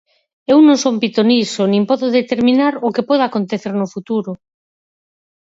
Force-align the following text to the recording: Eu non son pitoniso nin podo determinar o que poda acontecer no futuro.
Eu 0.51 0.57
non 0.67 0.77
son 0.83 0.95
pitoniso 1.03 1.61
nin 1.73 1.83
podo 1.89 2.07
determinar 2.19 2.73
o 2.87 2.89
que 2.95 3.07
poda 3.09 3.23
acontecer 3.27 3.73
no 3.77 3.91
futuro. 3.93 4.31